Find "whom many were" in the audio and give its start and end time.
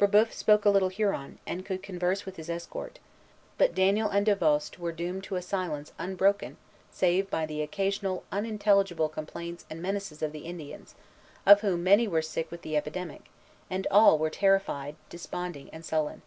11.60-12.22